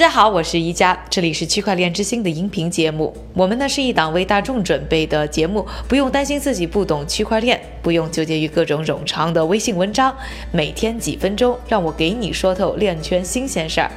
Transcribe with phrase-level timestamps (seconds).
[0.00, 3.14] 大家好，我是宜佳，这里是区块链之星的音频节目。
[3.34, 10.16] 我们呢是一档为大众准备的节目，不用担心自己不懂区块链，不用纠结于各种冗长的微信文章。
[10.52, 13.90] 每天几分钟，让我给你说透链圈新鲜事儿。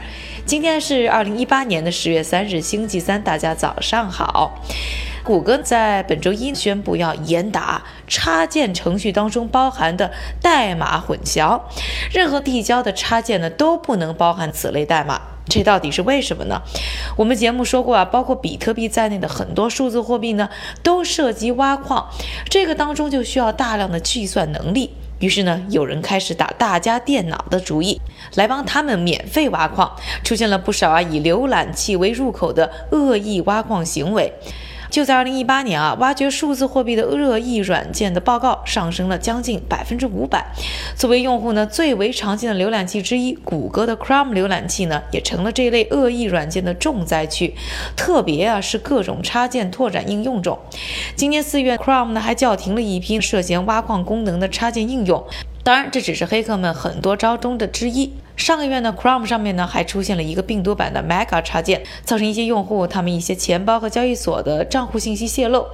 [0.45, 4.61] 今天是二零一八年的十月三日，星期三，大家早上好。
[5.23, 10.11] 谷歌在本周一宣布要严打插件程序当中包含的
[10.41, 11.61] 代码混淆，
[12.11, 15.21] 任何递交的插件呢都不能包含此类代码。
[15.49, 16.61] 这到底是为什么呢？
[17.17, 20.49] 我们节目说过啊，包括比特币在内的很多数字货币呢
[20.81, 22.09] 都涉及挖矿，
[22.49, 24.91] 这个当中就需要大量的计算能力。
[25.19, 28.01] 于是呢，有人开始打大家电脑的主意，
[28.35, 29.89] 来帮他们免费挖矿，
[30.23, 34.33] 出现了不少啊以浏览器为入口的恶意挖矿行为。
[34.93, 40.45] 就在二零一八年啊，挖掘数字货币的恶意软件的报告上升了将近百分之五百。
[40.95, 47.55] 作为用户呢最为常见的浏览器之一，谷歌的 Chrome 浏览器呢也成了这类恶意软件的重灾区。
[47.95, 50.59] 特别啊是各种插件拓展应用中。
[51.15, 55.25] 今年四月，Chrome 呢还叫停了一批涉嫌挖矿功能的插件应用。
[55.63, 58.13] 当然，这只是黑客们很多招中的之一。
[58.35, 65.67] 上个月呢，Chrome 上面呢还出现了一个病毒版的 Mega 插件，造成一些用户他们一些钱包和交易所的账户信息泄露。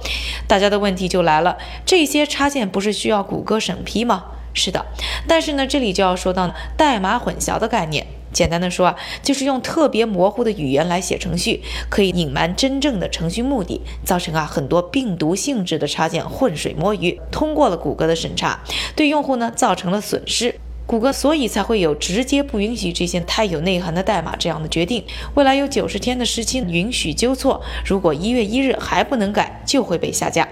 [0.46, 4.24] 大家的问题就来了，这些插件不是需要谷歌审批吗？
[4.52, 4.84] 是的，
[5.26, 8.06] 但是呢，这里就要说到代码混淆的概念。
[8.32, 18.60] 简单的说啊，就是用特别模糊的语言来写程序，可以隐瞒真正的程序目的，造成啊很多病毒性质的插件浑水摸鱼，通过了谷歌的审查，
[18.94, 20.60] 对用户呢造成了损失。
[20.90, 25.04] 谷歌所以才会有直接不允许这些太有内涵的代码这样的决定。
[25.34, 30.48] 未来有九十天的时期允许纠错，如果一月一日还不能改，就会被下架。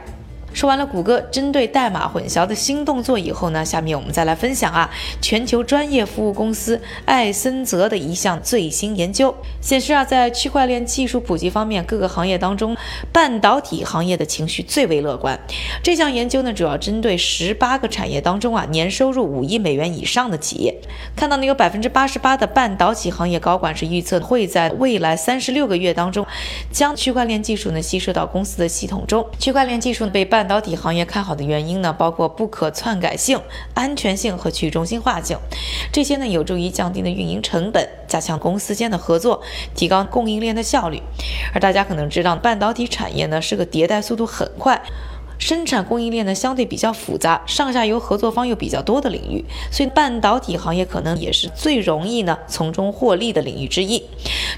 [0.59, 4.91] 说完了谷歌针对代码混淆的新动作以后呢，下面我们再来分享啊，
[5.23, 12.77] 全球专业服务公司艾森泽的一项最新研究显示啊，在区块链技术普及方面，各个行业当中，
[13.13, 15.39] 半导体行业的情绪最为乐观。
[15.81, 20.75] 这项研究呢，主要针对十八个产业当中啊，年收入五亿美元以上的企业，
[21.15, 26.27] 看到呢，有百分之八十八的半导体行业高管是预测会在未来三十六个月当中，
[26.73, 29.25] 将区块链技术呢吸收到公司的系统中。
[29.39, 33.41] 区块链技术呢被半导体行业看好的原因呢，包括不可篡改性、
[33.75, 35.39] 安全性和去中心化性，
[35.93, 39.43] 这些呢有助于降低的运营成本，加强公司间的合作，
[39.75, 41.03] 提高供应链的效率。
[41.55, 44.83] 而大家可能知道，半导体产业呢是个迭代速度很快。
[45.39, 54.03] 生产供应链呢相对比较复杂，上下游合作方又比较多的领域，所以半导体行业可能也是最容易呢从中获利的领域之一。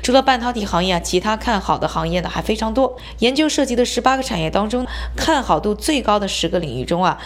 [0.02, 2.96] 除了半导体行业啊，其他看好的行业呢还非常多。
[3.18, 7.18] 研究涉及的十八个产业当中，看好度最高的十个领域中啊，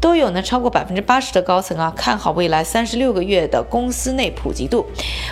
[0.00, 4.86] 都有呢超过百分之八十的高层啊看好未来三十六个月的公司内普及度，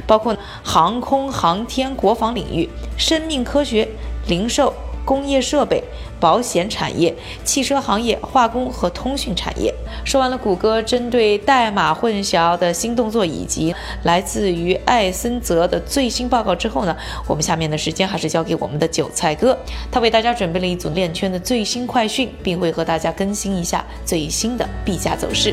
[0.06, 2.68] 包括航空航天、国防领域、
[2.98, 3.88] 生命科学、
[4.28, 4.74] 零售。
[5.10, 5.82] 工业设备、
[6.20, 7.12] 保险产业、
[7.42, 9.74] 汽车行业、化工和通讯产业。
[10.04, 19.58] 说完了谷歌针对代码混淆的新动作，以及来自于艾森泽的最新报告之后呢，我们下面的时间还是交给我们的韭菜哥，
[19.90, 25.52] 他为大家准备了一组链圈的最新快讯，并会和大家更新一下最新的币价走势。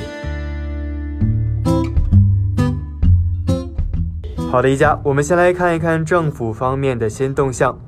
[4.51, 7.86] 好的，一家，我们先来看一看政府方面的新动向。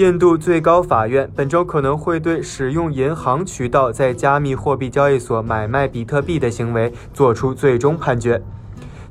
[0.00, 8.42] 印度最高法院本周可能会对使用银行渠道在加密货币交易所买卖比特币的行为作出最终判决。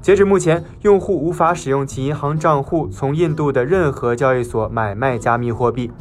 [0.01, 5.91] 截止目前，用户无法使用其银行账户从印度的任何交易所买卖加密货币。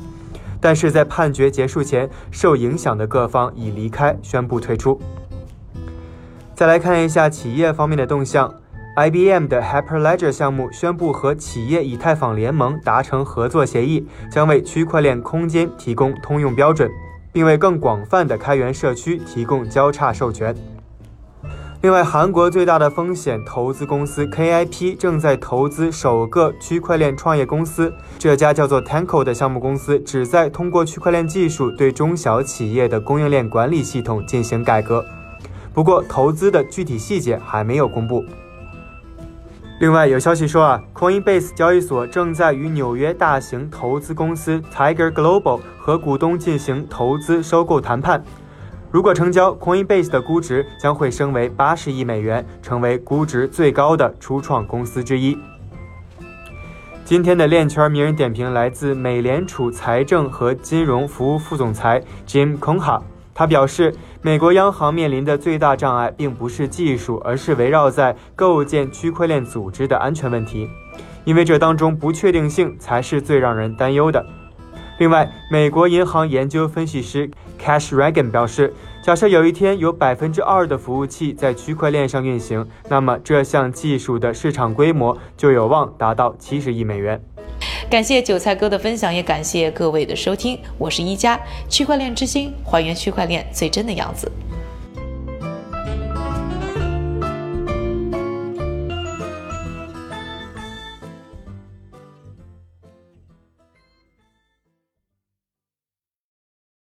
[0.58, 4.98] 但是在判决结束前，受影响的各方已离开，宣布退出。
[6.54, 8.54] 再来看一下企业方面的动向。
[8.98, 16.90] IBM 的 Hyperledger 项目宣布和企业以太坊联盟达成合作协议，将为区块链空间提供通用标准，
[17.32, 20.52] 并为更广泛的开源社区提供交叉授权。
[21.80, 35.06] 另外，韩国最大的风险投资公司 KIP 正在投资首个区块链创业公司，这家叫做 Tanko 的项目公司旨在通过区块链技术对中小企业的供应链管理系统进行改革。
[35.72, 38.24] 不过，投资的具体细节还没有公布。
[39.80, 48.20] 另外有消息说啊，Coinbase 交易所正在与纽约大型投资公司 Tiger Global 和股东进行投资收购谈判。
[48.90, 55.38] 如果成交，Coinbase 的估值将会升为八十亿美元，成为估值最高的初创公司之一。
[57.04, 63.00] 今天的链圈名人点评来自美联储财政和金融服务副总裁 Jim Conha。
[63.32, 63.94] 他表示，
[64.28, 70.68] 美国央行面临的最大障碍并不是技术，而是围绕在构建区块链组织的安全问题。
[71.24, 74.22] 因为这当中不确定性才是最让人担忧的。
[74.98, 87.18] 另外，美国银行研究分析师 Cash Regan 表示，假设有一天有百分之二的服务器在区块链上运行，那么这项技术的市场规模就有望达到七十亿美元。
[87.90, 90.58] 感谢韭菜哥的分享，也感谢各位的收听。
[90.76, 91.40] 我是一加
[91.70, 94.30] 区块链之星，还原区块链最真的样子。